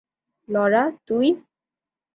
[0.49, 1.27] Laura, তুই!